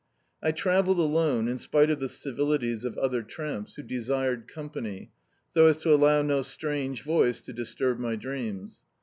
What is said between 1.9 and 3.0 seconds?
of the civilities of